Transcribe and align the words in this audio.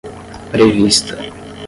prevista 0.51 1.15